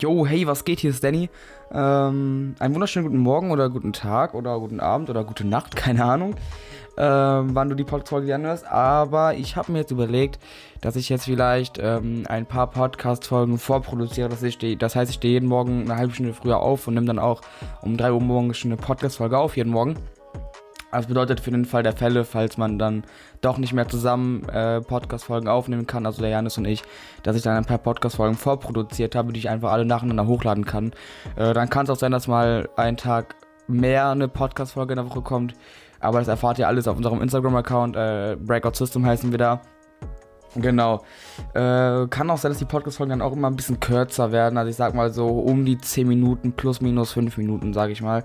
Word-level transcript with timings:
Jo, 0.00 0.24
hey, 0.24 0.46
was 0.46 0.64
geht? 0.64 0.78
Hier 0.78 0.90
ist 0.90 1.02
Danny. 1.02 1.28
Ähm, 1.72 2.54
einen 2.60 2.74
wunderschönen 2.74 3.04
guten 3.04 3.18
Morgen 3.18 3.50
oder 3.50 3.68
guten 3.68 3.92
Tag 3.92 4.32
oder 4.34 4.56
guten 4.60 4.78
Abend 4.78 5.10
oder 5.10 5.24
gute 5.24 5.44
Nacht, 5.44 5.74
keine 5.76 6.04
Ahnung, 6.04 6.36
ähm, 6.96 7.50
wann 7.52 7.68
du 7.68 7.74
die 7.74 7.82
Podcast-Folge 7.82 8.32
anhörst. 8.32 8.64
Aber 8.64 9.34
ich 9.34 9.56
habe 9.56 9.72
mir 9.72 9.78
jetzt 9.78 9.90
überlegt, 9.90 10.38
dass 10.80 10.94
ich 10.94 11.08
jetzt 11.08 11.24
vielleicht 11.24 11.80
ähm, 11.82 12.22
ein 12.28 12.46
paar 12.46 12.68
Podcast-Folgen 12.68 13.58
vorproduziere. 13.58 14.28
Das, 14.28 14.44
ich, 14.44 14.58
das 14.78 14.94
heißt, 14.94 15.10
ich 15.10 15.16
stehe 15.16 15.34
jeden 15.34 15.48
Morgen 15.48 15.82
eine 15.82 15.96
halbe 15.96 16.14
Stunde 16.14 16.32
früher 16.32 16.60
auf 16.60 16.86
und 16.86 16.94
nehme 16.94 17.06
dann 17.06 17.18
auch 17.18 17.40
um 17.82 17.96
3 17.96 18.12
Uhr 18.12 18.20
morgens 18.20 18.56
schon 18.58 18.70
eine 18.70 18.80
Podcast-Folge 18.80 19.36
auf, 19.36 19.56
jeden 19.56 19.72
Morgen. 19.72 19.96
Das 20.90 21.06
bedeutet 21.06 21.40
für 21.40 21.50
den 21.50 21.64
Fall 21.64 21.82
der 21.82 21.92
Fälle, 21.92 22.24
falls 22.24 22.56
man 22.56 22.78
dann 22.78 23.04
doch 23.40 23.58
nicht 23.58 23.72
mehr 23.72 23.88
zusammen 23.88 24.48
äh, 24.48 24.80
Podcast-Folgen 24.80 25.48
aufnehmen 25.48 25.86
kann, 25.86 26.06
also 26.06 26.22
der 26.22 26.30
Janis 26.30 26.56
und 26.58 26.64
ich, 26.64 26.82
dass 27.22 27.36
ich 27.36 27.42
dann 27.42 27.56
ein 27.56 27.64
paar 27.64 27.78
Podcast-Folgen 27.78 28.36
vorproduziert 28.36 29.14
habe, 29.14 29.32
die 29.32 29.40
ich 29.40 29.50
einfach 29.50 29.70
alle 29.70 29.84
nacheinander 29.84 30.26
hochladen 30.26 30.64
kann. 30.64 30.92
Äh, 31.36 31.52
dann 31.52 31.68
kann 31.68 31.84
es 31.84 31.90
auch 31.90 31.96
sein, 31.96 32.12
dass 32.12 32.26
mal 32.26 32.68
ein 32.76 32.96
Tag 32.96 33.34
mehr 33.66 34.08
eine 34.08 34.28
Podcast-Folge 34.28 34.94
in 34.94 34.96
der 34.96 35.10
Woche 35.10 35.22
kommt. 35.22 35.54
Aber 36.00 36.20
das 36.20 36.28
erfahrt 36.28 36.58
ihr 36.58 36.68
alles 36.68 36.88
auf 36.88 36.96
unserem 36.96 37.20
Instagram-Account. 37.20 37.96
Äh, 37.96 38.36
Breakout 38.40 38.74
System 38.74 39.04
heißen 39.04 39.30
wir 39.30 39.38
da. 39.38 39.60
Genau. 40.60 41.02
Äh, 41.54 42.06
kann 42.08 42.30
auch 42.30 42.38
sein, 42.38 42.50
dass 42.50 42.58
die 42.58 42.64
Podcast-Folgen 42.64 43.10
dann 43.10 43.22
auch 43.22 43.32
immer 43.32 43.48
ein 43.48 43.56
bisschen 43.56 43.80
kürzer 43.80 44.32
werden. 44.32 44.58
Also 44.58 44.70
ich 44.70 44.76
sag 44.76 44.94
mal 44.94 45.12
so 45.12 45.28
um 45.28 45.64
die 45.64 45.78
10 45.78 46.06
Minuten 46.06 46.52
plus 46.52 46.80
minus 46.80 47.12
5 47.12 47.36
Minuten, 47.36 47.72
sage 47.72 47.92
ich 47.92 48.02
mal. 48.02 48.24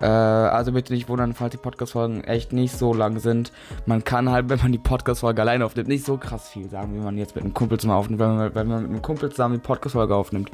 Äh, 0.00 0.06
also 0.06 0.72
bitte 0.72 0.92
nicht 0.92 1.08
wundern, 1.08 1.34
falls 1.34 1.52
die 1.52 1.58
Podcast-Folgen 1.58 2.24
echt 2.24 2.52
nicht 2.52 2.76
so 2.76 2.94
lang 2.94 3.18
sind. 3.18 3.52
Man 3.86 4.04
kann 4.04 4.30
halt, 4.30 4.48
wenn 4.48 4.58
man 4.58 4.72
die 4.72 4.78
Podcast-Folge 4.78 5.40
alleine 5.42 5.64
aufnimmt, 5.64 5.88
nicht 5.88 6.04
so 6.04 6.16
krass 6.16 6.48
viel 6.48 6.68
sagen, 6.68 6.94
wie 6.94 7.00
man 7.00 7.16
jetzt 7.16 7.34
mit 7.34 7.44
einem 7.44 7.54
Kumpel 7.54 7.78
zusammen 7.78 7.98
aufnimmt. 7.98 8.20
Wenn 8.20 8.36
man, 8.36 8.54
wenn 8.54 8.68
man 8.68 8.82
mit 8.82 8.90
einem 8.90 9.02
Kumpel 9.02 9.30
zusammen 9.30 9.54
die 9.54 9.60
Podcast-Folge 9.60 10.14
aufnimmt. 10.14 10.50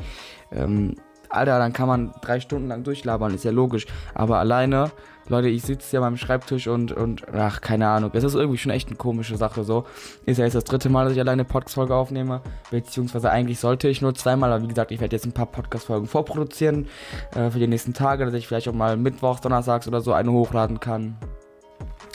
Ähm, 0.53 0.97
Alter, 1.29 1.59
dann 1.59 1.73
kann 1.73 1.89
man 1.89 2.13
drei 2.23 2.41
Stunden 2.41 2.69
lang 2.69 2.85
durchlabern, 2.85 3.35
ist 3.35 3.45
ja 3.45 3.51
logisch. 3.51 3.87
Aber 4.15 4.39
alleine, 4.39 4.91
Leute, 5.29 5.49
ich 5.49 5.63
sitze 5.63 5.97
ja 5.97 6.01
beim 6.01 6.17
Schreibtisch 6.17 6.69
und, 6.69 6.93
und, 6.93 7.27
ach, 7.35 7.61
keine 7.61 7.89
Ahnung. 7.89 8.11
Es 8.15 8.25
ist 8.25 8.35
irgendwie 8.35 8.59
schon 8.59 8.71
echt 8.71 8.89
eine 8.89 8.97
komische 8.97 9.37
Sache 9.37 9.65
so. 9.65 9.85
Ist 10.25 10.39
ja 10.39 10.45
jetzt 10.45 10.55
das 10.55 10.65
dritte 10.65 10.89
Mal, 10.89 11.05
dass 11.05 11.15
ich 11.15 11.21
alleine 11.21 11.45
Podcast-Folge 11.45 11.95
aufnehme. 11.95 12.43
Beziehungsweise 12.71 13.31
eigentlich 13.31 13.59
sollte 13.59 13.89
ich 13.89 14.03
nur 14.03 14.15
zweimal, 14.15 14.53
aber 14.53 14.63
wie 14.63 14.69
gesagt, 14.69 14.93
ich 14.93 15.01
werde 15.01 15.17
jetzt 15.17 15.27
ein 15.27 15.33
paar 15.33 15.47
Podcast-Folgen 15.47 16.07
vorproduzieren 16.07 16.87
äh, 17.35 17.51
für 17.51 17.59
die 17.59 17.67
nächsten 17.67 17.93
Tage, 17.93 18.25
dass 18.25 18.35
ich 18.35 18.47
vielleicht 18.47 18.69
auch 18.69 18.73
mal 18.73 18.97
mittwochs, 18.97 19.41
donnerstags 19.41 19.89
oder 19.89 20.01
so 20.01 20.13
eine 20.13 20.31
hochladen 20.31 20.79
kann. 20.81 21.17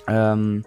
Ähm, 0.08 0.64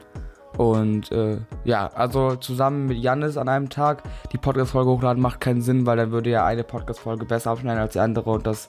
und 0.57 1.11
äh, 1.11 1.39
ja, 1.65 1.89
also 1.95 2.37
zusammen 2.37 2.87
mit 2.87 2.99
Jannis 2.99 3.37
an 3.37 3.49
einem 3.49 3.71
Tag 3.71 4.03
die 4.33 4.39
Podcast-Folge 4.39 4.91
hochladen 4.91 5.21
macht 5.21 5.41
keinen 5.41 5.63
Sinn, 5.63 5.85
weil 5.87 5.97
dann 5.97 6.13
würde 6.13 6.31
ja 6.31 6.45
eine 6.45 6.63
Podcast-Folge 6.63 7.25
besser 7.25 7.51
abschneiden 7.51 7.81
als 7.81 7.95
die 7.95 8.01
andere 8.01 8.31
und 8.31 8.47
das, 8.47 8.69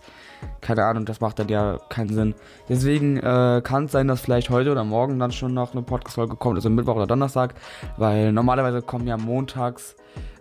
keine 0.62 0.84
Ahnung, 0.84 1.06
das 1.06 1.22
macht 1.22 1.38
dann 1.38 1.48
ja 1.48 1.78
keinen 1.90 2.10
Sinn. 2.10 2.36
Deswegen 2.70 3.18
äh, 3.18 3.62
kann 3.64 3.86
es 3.86 3.92
sein, 3.92 4.08
dass 4.08 4.22
vielleicht 4.22 4.50
heute 4.50 4.72
oder 4.72 4.84
morgen 4.84 5.20
dann 5.20 5.32
schon 5.32 5.54
noch 5.54 5.74
eine 5.74 5.84
Podcast-Folge 5.84 6.36
kommt, 6.38 6.56
also 6.56 6.70
Mittwoch 6.70 6.96
oder 6.96 7.08
Donnerstag, 7.08 7.54
weil 7.98 8.32
normalerweise 8.32 8.82
kommen 8.82 9.06
ja 9.06 9.18
montags, 9.18 9.96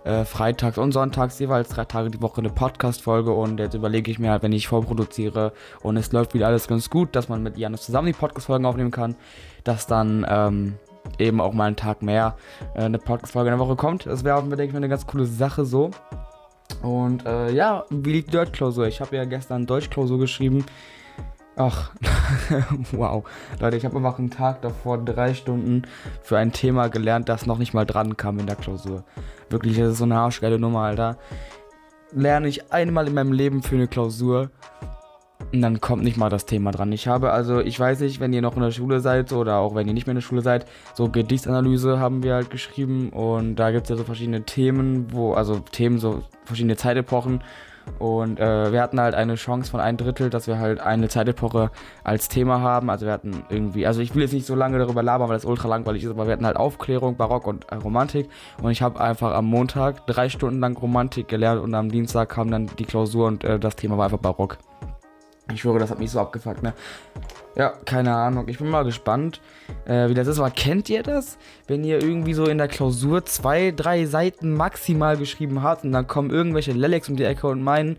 äh, 0.05 0.25
freitags 0.25 0.79
und 0.79 0.92
sonntags 0.92 1.39
jeweils 1.39 1.69
drei 1.70 1.84
Tage 1.84 2.11
die 2.11 2.23
Woche 2.23 2.39
eine 2.39 2.51
Podcast-Folge 2.51 3.33
und 3.33 3.58
jetzt 3.58 3.75
überlege 3.75 4.11
ich 4.11 4.19
mir 4.19 4.31
halt, 4.31 4.42
wenn 4.42 4.53
ich 4.53 4.69
vorproduziere 4.69 5.53
und 5.83 5.97
es 5.97 6.12
läuft 6.12 6.33
wieder 6.34 6.47
alles 6.47 6.69
ganz 6.69 6.89
gut, 6.89 7.17
dass 7.17 7.29
man 7.29 7.42
mit 7.42 7.58
Jannis 7.58 7.83
zusammen 7.83 8.06
die 8.06 8.12
Podcast-Folgen 8.12 8.64
aufnehmen 8.64 8.91
kann, 8.91 9.14
dass 9.64 9.86
dann, 9.86 10.25
ähm, 10.29 10.75
eben 11.19 11.41
auch 11.41 11.52
mal 11.52 11.66
einen 11.66 11.77
Tag 11.77 12.02
mehr 12.02 12.36
äh, 12.74 12.83
eine 12.83 12.98
Podcast-Folge 12.98 13.50
in 13.50 13.58
der 13.58 13.66
Woche 13.66 13.77
kommt. 13.77 14.06
Das 14.06 14.24
wäre, 14.24 14.42
denke 14.42 14.64
ich 14.64 14.72
mal, 14.72 14.78
eine 14.78 14.88
ganz 14.88 15.06
coole 15.06 15.27
Sache 15.27 15.64
so. 15.64 15.91
Und 16.83 17.24
äh, 17.27 17.50
ja, 17.52 17.84
wie 17.91 18.12
liegt 18.12 18.34
Deutschklausur? 18.34 18.86
Ich 18.86 19.00
habe 19.00 19.16
ja 19.16 19.24
gestern 19.24 19.66
Deutschklausur 19.66 20.19
geschrieben. 20.19 20.64
Ach, 21.56 21.92
wow. 22.92 23.24
Leute, 23.61 23.77
ich 23.77 23.84
habe 23.84 23.96
einfach 23.96 24.19
einen 24.19 24.30
Tag 24.30 24.62
davor 24.62 24.98
drei 24.98 25.34
Stunden 25.34 25.83
für 26.22 26.36
ein 26.36 26.52
Thema 26.52 26.89
gelernt, 26.89 27.29
das 27.29 27.46
noch 27.46 27.58
nicht 27.58 27.74
mal 27.74 27.86
dran 27.86 28.17
kam 28.17 28.40
in 28.40 28.46
der 28.46 28.56
Klausur. 28.56 29.05
Wirklich, 29.50 29.79
das 29.79 29.92
ist 29.92 29.98
so 29.98 30.05
eine 30.05 30.18
arschgeile 30.18 30.58
Nummer, 30.58 30.80
Alter. 30.80 31.17
Lerne 32.12 32.48
ich 32.48 32.73
einmal 32.73 33.06
in 33.06 33.14
meinem 33.14 33.33
Leben 33.33 33.62
für 33.62 33.77
eine 33.77 33.86
Klausur 33.86 34.50
und 35.52 35.62
dann 35.62 35.80
kommt 35.80 36.02
nicht 36.02 36.16
mal 36.16 36.30
das 36.30 36.46
Thema 36.46 36.70
dran. 36.70 36.92
Ich 36.92 37.06
habe 37.06 37.30
also, 37.30 37.60
ich 37.60 37.78
weiß 37.78 38.00
nicht, 38.00 38.20
wenn 38.20 38.32
ihr 38.32 38.42
noch 38.42 38.56
in 38.56 38.62
der 38.62 38.70
Schule 38.70 39.00
seid 39.00 39.32
oder 39.32 39.58
auch 39.58 39.74
wenn 39.74 39.86
ihr 39.86 39.94
nicht 39.94 40.06
mehr 40.06 40.12
in 40.12 40.18
der 40.18 40.22
Schule 40.22 40.42
seid, 40.42 40.66
so 40.94 41.08
Gedichtsanalyse 41.08 41.98
haben 41.98 42.22
wir 42.22 42.34
halt 42.34 42.50
geschrieben 42.50 43.10
und 43.10 43.56
da 43.56 43.70
gibt 43.70 43.84
es 43.84 43.90
ja 43.90 43.96
so 43.96 44.05
verschiedene 44.05 44.42
Themen, 44.42 45.12
wo, 45.12 45.34
also 45.34 45.58
Themen, 45.58 45.98
so 45.98 46.22
verschiedene 46.44 46.77
Zeitepochen. 46.77 47.42
Und 47.98 48.40
äh, 48.40 48.72
wir 48.72 48.80
hatten 48.80 49.00
halt 49.00 49.14
eine 49.14 49.34
Chance 49.34 49.70
von 49.70 49.80
ein 49.80 49.96
Drittel, 49.96 50.30
dass 50.30 50.46
wir 50.46 50.58
halt 50.58 50.80
eine 50.80 51.08
Zeitepoche 51.08 51.70
als 52.02 52.28
Thema 52.28 52.61
haben. 52.61 52.90
Also 52.90 53.06
wir 53.06 53.12
hatten 53.12 53.44
irgendwie, 53.50 53.86
also 53.86 54.00
ich 54.00 54.14
will 54.14 54.22
jetzt 54.22 54.32
nicht 54.32 54.46
so 54.46 54.55
lange 54.55 54.78
darüber 54.78 55.02
labern, 55.02 55.28
weil 55.28 55.36
das 55.36 55.44
ultra 55.44 55.68
langweilig 55.68 56.02
ist, 56.02 56.11
aber 56.11 56.26
wir 56.26 56.32
hatten 56.32 56.46
halt 56.46 56.56
Aufklärung, 56.56 57.16
Barock 57.16 57.46
und 57.46 57.70
äh, 57.70 57.76
Romantik. 57.76 58.28
Und 58.62 58.70
ich 58.70 58.82
habe 58.82 59.00
einfach 59.00 59.34
am 59.34 59.46
Montag 59.46 60.06
drei 60.06 60.28
Stunden 60.28 60.61
lang 60.61 60.76
Romantik 60.76 61.28
gelernt 61.28 61.62
und 61.62 61.74
am 61.74 61.90
Dienstag 61.90 62.30
kam 62.30 62.50
dann 62.50 62.70
die 62.78 62.84
Klausur 62.84 63.26
und 63.26 63.44
äh, 63.44 63.58
das 63.58 63.76
Thema 63.76 63.98
war 63.98 64.06
einfach 64.06 64.18
Barock. 64.18 64.58
Ich 65.52 65.60
schwöre, 65.60 65.78
das 65.78 65.90
hat 65.90 65.98
mich 65.98 66.10
so 66.10 66.20
abgefuckt, 66.20 66.62
ne? 66.62 66.72
Ja, 67.55 67.74
keine 67.84 68.14
Ahnung. 68.14 68.48
Ich 68.48 68.58
bin 68.58 68.68
mal 68.68 68.84
gespannt, 68.84 69.40
äh, 69.84 70.08
wie 70.08 70.14
das 70.14 70.27
ist. 70.27 70.38
Aber 70.38 70.50
kennt 70.50 70.88
ihr 70.88 71.02
das? 71.02 71.38
Wenn 71.66 71.84
ihr 71.84 72.02
irgendwie 72.02 72.34
so 72.34 72.46
in 72.46 72.58
der 72.58 72.66
Klausur 72.66 73.24
zwei, 73.27 73.70
drei 73.70 74.06
Seiten 74.06 74.55
maximal 74.55 75.16
geschrieben 75.16 75.62
habt 75.62 75.84
und 75.84 75.92
dann 75.92 76.06
kommen 76.06 76.30
irgendwelche 76.30 76.72
Lelex 76.72 77.08
um 77.08 77.16
die 77.16 77.24
Ecke 77.24 77.46
und 77.46 77.62
meinen 77.62 77.96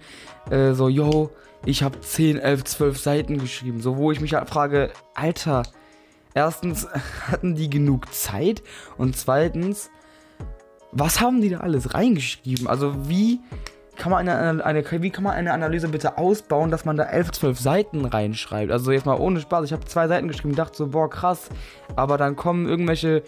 äh, 0.49 0.73
so, 0.73 0.89
yo, 0.89 1.29
ich 1.65 1.83
habe 1.83 1.99
10, 2.01 2.37
11, 2.37 2.63
12 2.63 2.97
Seiten 2.97 3.37
geschrieben. 3.37 3.79
So, 3.79 3.97
wo 3.97 4.11
ich 4.11 4.21
mich 4.21 4.33
halt 4.33 4.49
frage, 4.49 4.91
Alter, 5.13 5.63
erstens, 6.33 6.87
hatten 7.31 7.55
die 7.55 7.69
genug 7.69 8.11
Zeit? 8.13 8.63
Und 8.97 9.15
zweitens, 9.15 9.89
was 10.91 11.21
haben 11.21 11.41
die 11.41 11.49
da 11.49 11.59
alles 11.59 11.93
reingeschrieben? 11.93 12.67
Also, 12.67 13.07
wie 13.07 13.39
kann 13.95 14.11
man 14.11 14.27
eine, 14.27 14.63
eine, 14.63 14.83
wie 15.01 15.09
kann 15.09 15.23
man 15.23 15.33
eine 15.33 15.53
Analyse 15.53 15.87
bitte 15.89 16.17
ausbauen, 16.17 16.71
dass 16.71 16.85
man 16.85 16.97
da 16.97 17.03
11, 17.03 17.31
12 17.31 17.59
Seiten 17.59 18.05
reinschreibt? 18.05 18.71
Also 18.71 18.91
jetzt 18.91 19.05
mal 19.05 19.17
ohne 19.17 19.39
Spaß, 19.39 19.65
ich 19.65 19.73
habe 19.73 19.85
zwei 19.85 20.07
Seiten 20.07 20.27
geschrieben, 20.27 20.55
dachte 20.55 20.77
so, 20.77 20.87
boah, 20.87 21.09
krass. 21.09 21.49
Aber 21.95 22.17
dann 22.17 22.35
kommen 22.35 22.67
irgendwelche, 22.67 23.23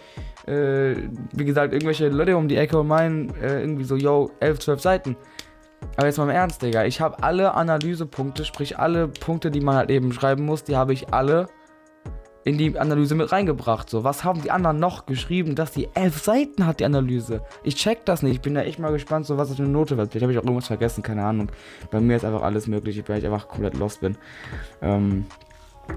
äh, 0.45 0.95
wie 1.33 1.45
gesagt, 1.45 1.73
irgendwelche 1.73 2.09
Leute 2.09 2.37
um 2.37 2.47
die 2.47 2.57
Ecke 2.57 2.79
und 2.79 2.87
meinen 2.87 3.33
äh, 3.41 3.61
irgendwie 3.61 3.83
so, 3.83 3.95
yo, 3.95 4.31
11, 4.39 4.59
12 4.59 4.81
Seiten. 4.81 5.17
Aber 5.95 6.07
jetzt 6.07 6.17
mal 6.17 6.25
im 6.25 6.29
Ernst, 6.31 6.61
Digga. 6.61 6.85
Ich 6.85 7.01
habe 7.01 7.23
alle 7.23 7.53
Analysepunkte, 7.53 8.45
sprich 8.45 8.77
alle 8.79 9.07
Punkte, 9.07 9.51
die 9.51 9.61
man 9.61 9.75
halt 9.75 9.89
eben 9.89 10.11
schreiben 10.11 10.45
muss, 10.45 10.63
die 10.63 10.75
habe 10.75 10.93
ich 10.93 11.13
alle 11.13 11.47
in 12.47 12.57
die 12.57 12.79
Analyse 12.79 13.13
mit 13.13 13.29
reingebracht. 13.31 13.89
So, 13.89 14.05
was 14.05 14.23
haben 14.23 14.41
die 14.41 14.51
anderen 14.51 14.79
noch 14.79 15.05
geschrieben, 15.05 15.55
dass 15.55 15.71
die 15.71 15.89
elf 15.93 16.23
Seiten 16.23 16.65
hat, 16.65 16.79
die 16.79 16.85
Analyse? 16.85 17.41
Ich 17.63 17.75
check 17.75 18.05
das 18.05 18.23
nicht. 18.23 18.35
Ich 18.35 18.41
bin 18.41 18.55
da 18.55 18.61
echt 18.61 18.79
mal 18.79 18.93
gespannt, 18.93 19.25
so 19.25 19.37
was 19.37 19.53
für 19.53 19.61
eine 19.61 19.71
Note 19.71 19.97
wird. 19.97 20.11
Vielleicht 20.11 20.23
habe 20.23 20.31
ich 20.31 20.39
auch 20.39 20.43
irgendwas 20.43 20.67
vergessen, 20.67 21.03
keine 21.03 21.25
Ahnung. 21.25 21.51
Bei 21.91 21.99
mir 21.99 22.15
ist 22.15 22.23
einfach 22.23 22.43
alles 22.43 22.67
möglich, 22.67 23.03
weil 23.07 23.19
ich 23.19 23.25
einfach 23.25 23.49
komplett 23.49 23.73
lost 23.77 23.99
bin. 23.99 24.17
Ähm, 24.81 25.25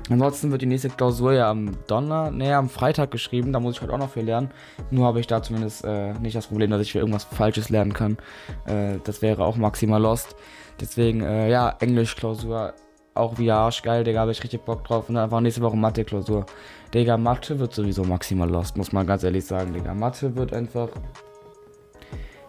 ansonsten 0.08 0.50
wird 0.50 0.62
die 0.62 0.66
nächste 0.66 0.88
Klausur 0.88 1.32
ja 1.34 1.48
am 1.48 1.70
Donner, 1.86 2.32
nee, 2.32 2.52
am 2.52 2.68
Freitag 2.68 3.12
geschrieben. 3.12 3.52
Da 3.52 3.60
muss 3.60 3.76
ich 3.76 3.82
heute 3.82 3.92
auch 3.92 3.98
noch 3.98 4.10
viel 4.10 4.24
lernen. 4.24 4.50
Nur 4.90 5.06
habe 5.06 5.20
ich 5.20 5.28
da 5.28 5.44
zumindest 5.44 5.84
äh, 5.84 6.14
nicht 6.14 6.34
das 6.34 6.48
Problem, 6.48 6.70
dass 6.70 6.82
ich 6.82 6.90
für 6.90 6.98
irgendwas 6.98 7.24
Falsches 7.24 7.68
lernen 7.68 7.92
kann. 7.92 8.18
Äh, 8.66 8.98
das 9.04 9.22
wäre 9.22 9.44
auch 9.44 9.56
maximal 9.56 10.02
lost. 10.02 10.34
Deswegen, 10.80 11.20
äh, 11.20 11.48
ja, 11.48 11.76
Englisch-Klausur 11.78 12.74
auch 13.14 13.38
wieder 13.38 13.56
arschgeil, 13.56 14.04
Digga, 14.04 14.20
habe 14.20 14.32
ich 14.32 14.42
richtig 14.42 14.64
Bock 14.64 14.84
drauf. 14.84 15.08
Und 15.08 15.16
dann 15.16 15.24
einfach 15.24 15.40
nächste 15.40 15.62
Woche 15.62 15.76
Mathe-Klausur. 15.76 16.46
Digga, 16.94 17.16
Mathe 17.16 17.58
wird 17.58 17.74
sowieso 17.74 18.04
maximal 18.04 18.48
lost, 18.48 18.76
muss 18.76 18.92
man 18.92 19.06
ganz 19.06 19.22
ehrlich 19.22 19.44
sagen, 19.44 19.72
Digga. 19.72 19.94
Mathe 19.94 20.34
wird 20.36 20.52
einfach. 20.52 20.88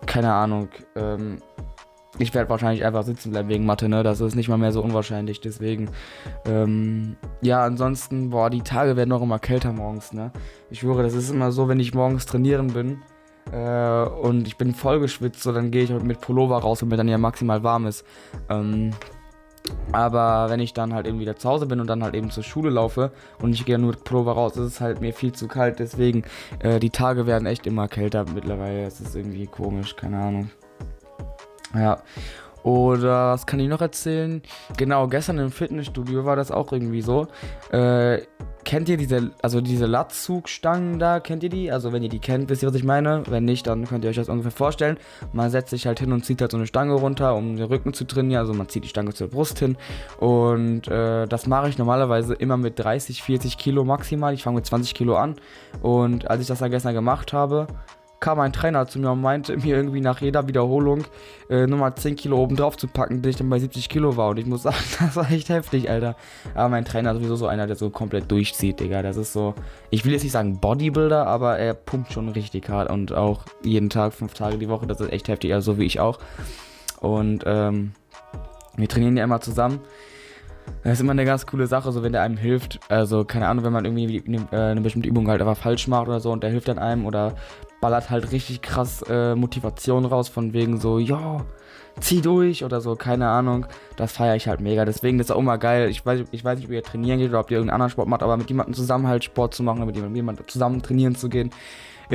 Keine 0.05 0.33
Ahnung. 0.33 0.69
Ähm, 0.95 1.37
ich 2.19 2.33
werde 2.33 2.49
wahrscheinlich 2.49 2.83
einfach 2.85 3.03
sitzen 3.03 3.31
bleiben 3.31 3.49
wegen 3.49 3.65
Mathe, 3.65 3.87
ne? 3.87 4.03
Das 4.03 4.19
ist 4.21 4.35
nicht 4.35 4.49
mal 4.49 4.57
mehr 4.57 4.71
so 4.71 4.81
unwahrscheinlich. 4.81 5.41
Deswegen, 5.41 5.89
ähm, 6.45 7.15
ja, 7.41 7.63
ansonsten, 7.63 8.29
boah, 8.29 8.49
die 8.49 8.61
Tage 8.61 8.95
werden 8.95 9.11
auch 9.11 9.21
immer 9.21 9.39
kälter 9.39 9.71
morgens, 9.73 10.13
ne? 10.13 10.31
Ich 10.69 10.79
schwöre, 10.79 11.03
das 11.03 11.13
ist 11.13 11.29
immer 11.29 11.51
so, 11.51 11.67
wenn 11.67 11.79
ich 11.79 11.93
morgens 11.93 12.25
trainieren 12.25 12.67
bin 12.73 13.01
äh, 13.51 14.03
und 14.03 14.47
ich 14.47 14.57
bin 14.57 14.73
voll 14.73 14.99
geschwitzt, 14.99 15.41
so 15.41 15.51
dann 15.51 15.71
gehe 15.71 15.83
ich 15.83 15.89
mit 15.89 16.21
Pullover 16.21 16.57
raus, 16.59 16.79
damit 16.79 16.99
dann 16.99 17.07
ja 17.07 17.17
maximal 17.17 17.63
warm 17.63 17.87
ist. 17.87 18.05
Ähm, 18.49 18.91
aber 19.91 20.49
wenn 20.49 20.59
ich 20.59 20.73
dann 20.73 20.93
halt 20.93 21.07
eben 21.07 21.19
wieder 21.19 21.35
zu 21.35 21.49
Hause 21.49 21.65
bin 21.65 21.79
und 21.79 21.87
dann 21.87 22.03
halt 22.03 22.15
eben 22.15 22.31
zur 22.31 22.43
Schule 22.43 22.69
laufe 22.69 23.11
und 23.41 23.53
ich 23.53 23.65
gehe 23.65 23.77
nur 23.77 23.93
Pullover 23.93 24.33
raus, 24.33 24.55
ist 24.55 24.65
es 24.65 24.81
halt 24.81 25.01
mir 25.01 25.13
viel 25.13 25.33
zu 25.33 25.47
kalt. 25.47 25.79
Deswegen, 25.79 26.23
äh, 26.59 26.79
die 26.79 26.89
Tage 26.89 27.25
werden 27.25 27.45
echt 27.45 27.67
immer 27.67 27.87
kälter 27.87 28.25
mittlerweile. 28.33 28.85
Es 28.85 29.01
ist 29.01 29.15
irgendwie 29.15 29.47
komisch, 29.47 29.95
keine 29.95 30.19
Ahnung. 30.19 30.49
Ja. 31.75 32.01
Oder 32.63 33.31
was 33.31 33.45
kann 33.47 33.59
ich 33.59 33.67
noch 33.67 33.81
erzählen? 33.81 34.41
Genau, 34.77 35.07
gestern 35.07 35.39
im 35.39 35.51
Fitnessstudio 35.51 36.25
war 36.25 36.35
das 36.35 36.51
auch 36.51 36.71
irgendwie 36.71 37.01
so. 37.01 37.27
Äh, 37.71 38.21
kennt 38.63 38.89
ihr 38.89 38.97
diese, 38.97 39.31
also 39.41 39.61
diese 39.61 39.85
Latzugstangen 39.85 40.99
da? 40.99 41.19
Kennt 41.19 41.43
ihr 41.43 41.49
die? 41.49 41.71
Also 41.71 41.91
wenn 41.93 42.03
ihr 42.03 42.09
die 42.09 42.19
kennt, 42.19 42.49
wisst 42.49 42.63
ihr, 42.63 42.69
was 42.69 42.75
ich 42.75 42.83
meine? 42.83 43.23
Wenn 43.27 43.45
nicht, 43.45 43.67
dann 43.67 43.85
könnt 43.85 44.03
ihr 44.03 44.09
euch 44.09 44.15
das 44.15 44.29
ungefähr 44.29 44.51
vorstellen. 44.51 44.97
Man 45.33 45.49
setzt 45.49 45.69
sich 45.69 45.87
halt 45.87 45.99
hin 45.99 46.11
und 46.11 46.25
zieht 46.25 46.41
halt 46.41 46.51
so 46.51 46.57
eine 46.57 46.67
Stange 46.67 46.93
runter, 46.93 47.35
um 47.35 47.55
den 47.55 47.65
Rücken 47.65 47.93
zu 47.93 48.05
trainieren. 48.05 48.41
Also 48.41 48.53
man 48.53 48.69
zieht 48.69 48.83
die 48.83 48.89
Stange 48.89 49.13
zur 49.13 49.29
Brust 49.29 49.59
hin. 49.59 49.77
Und 50.19 50.87
äh, 50.87 51.27
das 51.27 51.47
mache 51.47 51.69
ich 51.69 51.77
normalerweise 51.77 52.33
immer 52.33 52.57
mit 52.57 52.79
30, 52.79 53.23
40 53.23 53.57
Kilo 53.57 53.83
maximal. 53.83 54.33
Ich 54.33 54.43
fange 54.43 54.55
mit 54.55 54.65
20 54.65 54.93
Kilo 54.93 55.15
an. 55.15 55.35
Und 55.81 56.29
als 56.29 56.41
ich 56.41 56.47
das 56.47 56.59
dann 56.59 56.71
gestern 56.71 56.93
gemacht 56.93 57.33
habe, 57.33 57.67
kam 58.21 58.39
ein 58.39 58.53
Trainer 58.53 58.87
zu 58.87 58.99
mir 58.99 59.11
und 59.11 59.19
meinte 59.19 59.57
mir 59.57 59.75
irgendwie 59.75 59.99
nach 59.99 60.21
jeder 60.21 60.47
Wiederholung 60.47 61.03
äh, 61.49 61.65
nochmal 61.65 61.95
10 61.95 62.15
Kilo 62.15 62.37
oben 62.37 62.55
drauf 62.55 62.77
zu 62.77 62.87
packen, 62.87 63.21
bis 63.21 63.31
ich 63.31 63.35
dann 63.37 63.49
bei 63.49 63.57
70 63.57 63.89
Kilo 63.89 64.15
war. 64.15 64.29
Und 64.29 64.37
ich 64.37 64.45
muss 64.45 64.61
sagen, 64.63 64.77
das 64.99 65.15
war 65.15 65.29
echt 65.29 65.49
heftig, 65.49 65.89
Alter. 65.89 66.15
Aber 66.53 66.69
mein 66.69 66.85
Trainer 66.85 67.11
ist 67.11 67.17
sowieso 67.17 67.35
so 67.35 67.47
einer, 67.47 67.65
der 67.65 67.75
so 67.75 67.89
komplett 67.89 68.31
durchzieht, 68.31 68.79
Digga. 68.79 69.01
Das 69.01 69.17
ist 69.17 69.33
so, 69.33 69.55
ich 69.89 70.05
will 70.05 70.13
jetzt 70.13 70.23
nicht 70.23 70.31
sagen 70.31 70.59
Bodybuilder, 70.59 71.25
aber 71.25 71.57
er 71.57 71.73
pumpt 71.73 72.13
schon 72.13 72.29
richtig 72.29 72.69
hart 72.69 72.91
und 72.91 73.11
auch 73.11 73.41
jeden 73.63 73.89
Tag, 73.89 74.13
fünf 74.13 74.35
Tage 74.35 74.59
die 74.59 74.69
Woche. 74.69 74.85
Das 74.85 75.01
ist 75.01 75.11
echt 75.11 75.27
heftig, 75.27 75.53
also 75.53 75.73
so 75.73 75.79
wie 75.79 75.85
ich 75.85 75.99
auch. 75.99 76.19
Und 76.99 77.43
ähm, 77.47 77.93
wir 78.77 78.87
trainieren 78.87 79.17
ja 79.17 79.23
immer 79.23 79.41
zusammen. 79.41 79.79
Das 80.83 80.93
ist 80.93 81.01
immer 81.01 81.11
eine 81.11 81.25
ganz 81.25 81.45
coole 81.45 81.67
Sache, 81.67 81.91
so 81.91 82.03
wenn 82.03 82.11
der 82.11 82.21
einem 82.21 82.37
hilft. 82.37 82.79
Also, 82.89 83.23
keine 83.23 83.47
Ahnung, 83.47 83.65
wenn 83.65 83.73
man 83.73 83.85
irgendwie 83.85 84.23
eine, 84.25 84.47
äh, 84.51 84.71
eine 84.71 84.81
bestimmte 84.81 85.09
Übung 85.09 85.27
halt 85.27 85.41
einfach 85.41 85.57
falsch 85.57 85.87
macht 85.87 86.07
oder 86.07 86.19
so 86.19 86.31
und 86.31 86.43
der 86.43 86.49
hilft 86.49 86.67
dann 86.67 86.79
einem 86.79 87.05
oder 87.05 87.35
ballert 87.81 88.09
halt 88.09 88.31
richtig 88.31 88.61
krass 88.61 89.03
äh, 89.09 89.35
Motivation 89.35 90.05
raus, 90.05 90.29
von 90.29 90.53
wegen 90.53 90.79
so, 90.79 90.99
ja, 90.99 91.43
zieh 91.99 92.21
durch 92.21 92.63
oder 92.63 92.81
so, 92.81 92.95
keine 92.95 93.27
Ahnung. 93.27 93.65
Das 93.97 94.11
feiere 94.13 94.35
ich 94.35 94.47
halt 94.47 94.61
mega. 94.61 94.85
Deswegen 94.85 95.19
ist 95.19 95.29
es 95.29 95.31
auch 95.31 95.39
immer 95.39 95.57
geil. 95.57 95.89
Ich 95.89 96.05
weiß, 96.05 96.23
ich 96.31 96.43
weiß 96.43 96.57
nicht, 96.57 96.67
ob 96.67 96.73
ihr 96.73 96.83
trainieren 96.83 97.19
geht 97.19 97.29
oder 97.29 97.39
ob 97.41 97.51
ihr 97.51 97.57
irgendeinen 97.57 97.75
anderen 97.75 97.91
Sport 97.91 98.07
macht, 98.07 98.23
aber 98.23 98.37
mit 98.37 98.49
jemandem 98.49 98.73
zusammen 98.73 99.07
halt 99.07 99.23
Sport 99.23 99.53
zu 99.53 99.63
machen, 99.63 99.85
mit 99.85 99.95
jemandem 99.95 100.47
zusammen 100.47 100.81
trainieren 100.81 101.15
zu 101.15 101.29
gehen, 101.29 101.51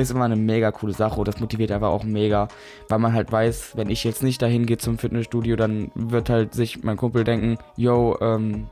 ist 0.03 0.11
immer 0.11 0.25
eine 0.25 0.35
mega 0.35 0.71
coole 0.71 0.93
Sache. 0.93 1.19
Und 1.19 1.27
das 1.27 1.39
motiviert 1.39 1.71
einfach 1.71 1.89
auch 1.89 2.03
mega, 2.03 2.47
weil 2.89 2.99
man 2.99 3.13
halt 3.13 3.31
weiß, 3.31 3.75
wenn 3.75 3.89
ich 3.89 4.03
jetzt 4.03 4.23
nicht 4.23 4.41
dahin 4.41 4.65
gehe 4.65 4.77
zum 4.77 4.97
Fitnessstudio, 4.97 5.55
dann 5.55 5.91
wird 5.95 6.29
halt 6.29 6.53
sich 6.53 6.83
mein 6.83 6.97
Kumpel 6.97 7.23
denken, 7.23 7.57
yo, 7.75 8.17
ähm, 8.21 8.67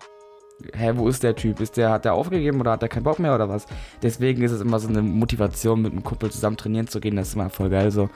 hä, 0.73 0.93
wo 0.95 1.07
ist 1.07 1.23
der 1.23 1.35
Typ? 1.35 1.59
Ist 1.59 1.77
der, 1.77 1.91
hat 1.91 2.05
der 2.05 2.13
aufgegeben 2.13 2.59
oder 2.59 2.71
hat 2.71 2.81
der 2.81 2.89
keinen 2.89 3.03
Bock 3.03 3.19
mehr 3.19 3.35
oder 3.35 3.49
was? 3.49 3.65
Deswegen 4.01 4.41
ist 4.43 4.51
es 4.51 4.61
immer 4.61 4.79
so 4.79 4.87
eine 4.87 5.01
Motivation, 5.01 5.81
mit 5.81 5.91
einem 5.91 6.03
Kumpel 6.03 6.31
zusammen 6.31 6.57
trainieren 6.57 6.87
zu 6.87 6.99
gehen. 6.99 7.15
Das 7.15 7.29
ist 7.29 7.35
immer 7.35 7.49
voll 7.49 7.69
geil 7.69 7.91
so. 7.91 8.09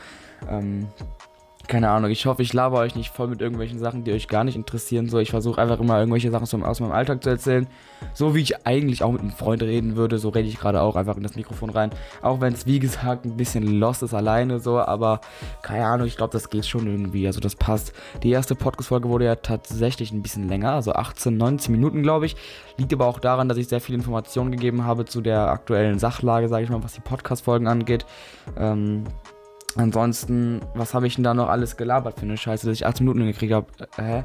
Ähm, 0.50 0.88
keine 1.70 1.90
Ahnung, 1.90 2.10
ich 2.10 2.26
hoffe, 2.26 2.42
ich 2.42 2.52
laber 2.52 2.80
euch 2.80 2.96
nicht 2.96 3.14
voll 3.14 3.28
mit 3.28 3.42
irgendwelchen 3.42 3.78
Sachen, 3.78 4.04
die 4.04 4.12
euch 4.12 4.28
gar 4.28 4.44
nicht 4.44 4.56
interessieren. 4.56 5.08
So, 5.08 5.20
ich 5.20 5.30
versuche 5.30 5.62
einfach 5.62 5.80
immer 5.80 6.00
irgendwelche 6.00 6.32
Sachen 6.32 6.64
aus 6.64 6.80
meinem 6.80 6.92
Alltag 6.92 7.24
zu 7.24 7.30
erzählen. 7.30 7.68
So 8.14 8.34
wie 8.34 8.42
ich 8.42 8.66
eigentlich 8.66 9.04
auch 9.04 9.12
mit 9.12 9.22
einem 9.22 9.32
Freund 9.32 9.62
reden 9.62 9.96
würde, 9.96 10.18
so 10.18 10.30
rede 10.30 10.48
ich 10.48 10.60
gerade 10.60 10.82
auch 10.82 10.96
einfach 10.96 11.16
in 11.16 11.22
das 11.22 11.36
Mikrofon 11.36 11.70
rein. 11.70 11.92
Auch 12.24 12.42
wenn 12.42 12.54
es, 12.54 12.66
wie 12.66 12.80
gesagt, 12.80 13.26
ein 13.26 13.38
bisschen 13.38 13.80
lost 13.80 14.02
ist 14.02 14.16
alleine 14.16 14.60
so, 14.60 14.80
aber 14.80 15.22
keine 15.62 15.86
Ahnung, 15.86 16.08
ich 16.08 16.18
glaube, 16.18 16.34
das 16.34 16.50
geht 16.50 16.66
schon 16.66 16.88
irgendwie. 16.88 17.28
Also 17.28 17.40
das 17.40 17.56
passt. 17.56 17.94
Die 18.24 18.32
erste 18.32 18.56
Podcast-Folge 18.56 19.08
wurde 19.08 19.26
ja 19.26 19.36
tatsächlich 19.36 20.12
ein 20.12 20.24
bisschen 20.24 20.50
länger, 20.50 20.74
also 20.74 20.94
18, 20.94 21.38
19 21.38 21.72
Minuten, 21.72 22.02
glaube 22.02 22.26
ich. 22.26 22.36
Liegt 22.78 22.94
aber 22.94 23.06
auch 23.06 23.20
daran, 23.20 23.48
dass 23.48 23.58
ich 23.60 23.68
sehr 23.68 23.80
viele 23.80 24.00
Informationen 24.00 24.52
gegeben 24.52 24.86
habe 24.86 25.06
zu 25.06 25.22
der 25.22 25.52
aktuellen 25.52 26.00
Sachlage, 26.00 26.48
sage 26.48 26.64
ich 26.64 26.70
mal, 26.72 26.84
was 26.84 26.94
die 26.94 27.02
Podcast-Folgen 27.02 27.68
angeht. 27.68 28.08
Ähm, 28.58 29.04
Ansonsten, 29.80 30.60
was 30.74 30.94
habe 30.94 31.08
ich 31.08 31.16
denn 31.16 31.24
da 31.24 31.34
noch 31.34 31.48
alles 31.48 31.78
gelabert 31.78 32.20
für 32.20 32.26
eine 32.26 32.36
Scheiße, 32.36 32.68
dass 32.68 32.76
ich 32.76 32.86
8 32.86 33.00
Minuten 33.00 33.26
gekriegt 33.26 33.54
habe? 33.54 33.68
Äh, 33.96 34.02
hä? 34.02 34.24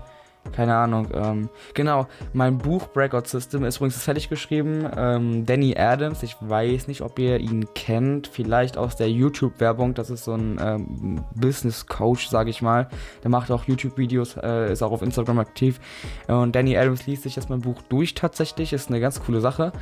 Keine 0.52 0.76
Ahnung. 0.76 1.08
Ähm, 1.12 1.48
genau, 1.74 2.06
mein 2.32 2.58
Buch 2.58 2.86
Breakout 2.88 3.26
System 3.26 3.64
ist 3.64 3.76
übrigens 3.76 4.02
fertig 4.02 4.28
geschrieben. 4.28 4.88
Ähm, 4.96 5.46
Danny 5.46 5.76
Adams, 5.76 6.22
ich 6.22 6.36
weiß 6.40 6.86
nicht, 6.86 7.00
ob 7.00 7.18
ihr 7.18 7.38
ihn 7.38 7.66
kennt. 7.74 8.26
Vielleicht 8.28 8.78
aus 8.78 8.96
der 8.96 9.10
YouTube-Werbung. 9.10 9.94
Das 9.94 10.10
ist 10.10 10.24
so 10.24 10.34
ein 10.34 10.58
ähm, 10.60 11.24
Business 11.34 11.86
Coach, 11.86 12.28
sage 12.28 12.50
ich 12.50 12.62
mal. 12.62 12.88
Der 13.22 13.30
macht 13.30 13.50
auch 13.50 13.64
YouTube-Videos, 13.64 14.36
äh, 14.36 14.72
ist 14.72 14.82
auch 14.82 14.92
auf 14.92 15.02
Instagram 15.02 15.38
aktiv. 15.38 15.80
Und 16.28 16.54
Danny 16.54 16.76
Adams 16.76 17.06
liest 17.06 17.24
sich 17.24 17.36
jetzt 17.36 17.50
mein 17.50 17.60
Buch 17.60 17.82
durch 17.88 18.14
tatsächlich. 18.14 18.72
Ist 18.72 18.90
eine 18.90 19.00
ganz 19.00 19.22
coole 19.22 19.40
Sache. 19.40 19.72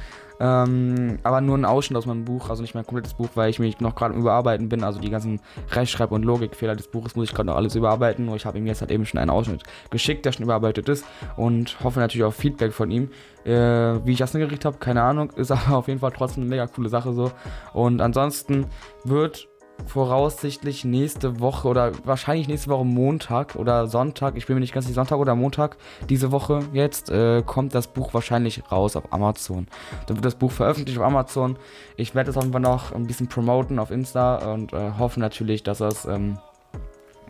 Ähm, 0.42 1.18
aber 1.22 1.40
nur 1.40 1.56
ein 1.56 1.64
Ausschnitt 1.64 1.96
aus 1.96 2.06
meinem 2.06 2.24
Buch, 2.24 2.50
also 2.50 2.62
nicht 2.62 2.74
mein 2.74 2.84
komplettes 2.84 3.14
Buch, 3.14 3.28
weil 3.36 3.48
ich 3.48 3.60
mich 3.60 3.78
noch 3.78 3.94
gerade 3.94 4.14
überarbeiten 4.14 4.68
bin. 4.68 4.82
Also 4.82 4.98
die 4.98 5.08
ganzen 5.08 5.40
Rechtschreib- 5.70 6.10
und 6.10 6.24
Logikfehler 6.24 6.74
des 6.74 6.88
Buches 6.88 7.14
muss 7.14 7.28
ich 7.28 7.34
gerade 7.34 7.46
noch 7.46 7.56
alles 7.56 7.76
überarbeiten. 7.76 8.24
Nur 8.24 8.34
ich 8.34 8.44
habe 8.44 8.58
ihm 8.58 8.66
jetzt 8.66 8.80
halt 8.80 8.90
eben 8.90 9.06
schon 9.06 9.20
einen 9.20 9.30
Ausschnitt 9.30 9.62
geschickt, 9.90 10.24
der 10.26 10.32
schon 10.32 10.42
überarbeitet 10.52 10.88
ist 10.88 11.04
und 11.36 11.82
hoffe 11.82 12.00
natürlich 12.00 12.24
auf 12.24 12.34
Feedback 12.34 12.72
von 12.72 12.90
ihm. 12.90 13.10
Äh, 13.44 14.04
wie 14.04 14.12
ich 14.12 14.18
das 14.18 14.32
hingekriegt 14.32 14.64
habe, 14.64 14.78
keine 14.78 15.02
Ahnung, 15.02 15.30
ist 15.36 15.50
aber 15.50 15.76
auf 15.76 15.88
jeden 15.88 16.00
Fall 16.00 16.12
trotzdem 16.12 16.44
eine 16.44 16.50
mega 16.50 16.66
coole 16.66 16.88
Sache 16.88 17.12
so. 17.12 17.32
Und 17.72 18.00
ansonsten 18.00 18.66
wird 19.04 19.48
voraussichtlich 19.86 20.84
nächste 20.84 21.40
Woche 21.40 21.66
oder 21.66 21.92
wahrscheinlich 22.04 22.46
nächste 22.46 22.70
Woche 22.70 22.84
Montag 22.84 23.56
oder 23.56 23.88
Sonntag, 23.88 24.36
ich 24.36 24.46
bin 24.46 24.54
mir 24.54 24.60
nicht 24.60 24.72
ganz 24.72 24.86
sicher, 24.86 24.94
Sonntag 24.94 25.18
oder 25.18 25.34
Montag 25.34 25.76
diese 26.08 26.30
Woche 26.30 26.60
jetzt, 26.72 27.10
äh, 27.10 27.42
kommt 27.44 27.74
das 27.74 27.88
Buch 27.88 28.14
wahrscheinlich 28.14 28.62
raus 28.70 28.94
auf 28.94 29.12
Amazon. 29.12 29.66
Dann 30.06 30.18
wird 30.18 30.24
das 30.24 30.36
Buch 30.36 30.52
veröffentlicht 30.52 30.98
auf 30.98 31.04
Amazon. 31.04 31.56
Ich 31.96 32.14
werde 32.14 32.30
es 32.30 32.36
auf 32.36 32.44
jeden 32.44 32.62
noch 32.62 32.92
ein 32.92 33.08
bisschen 33.08 33.26
promoten 33.26 33.80
auf 33.80 33.90
Insta 33.90 34.52
und 34.52 34.72
äh, 34.72 34.92
hoffe 34.98 35.18
natürlich, 35.18 35.64
dass 35.64 35.78
das, 35.78 36.04
ähm, 36.04 36.38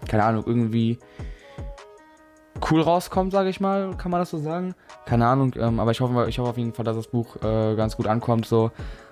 keine 0.06 0.24
Ahnung, 0.24 0.44
irgendwie 0.46 0.98
cool 2.70 2.80
rauskommt, 2.80 3.32
sage 3.32 3.48
ich 3.48 3.60
mal, 3.60 3.94
kann 3.96 4.10
man 4.10 4.20
das 4.20 4.30
so 4.30 4.38
sagen. 4.38 4.74
Keine 5.06 5.26
Ahnung, 5.26 5.52
ähm, 5.56 5.80
aber 5.80 5.90
ich 5.90 6.00
hoffe, 6.00 6.26
ich 6.28 6.38
hoffe 6.38 6.50
auf 6.50 6.58
jeden 6.58 6.72
Fall, 6.72 6.84
dass 6.84 6.96
das 6.96 7.08
Buch 7.08 7.36
äh, 7.42 7.74
ganz 7.74 7.96
gut 7.96 8.06
ankommt 8.06 8.46
so. 8.46 8.70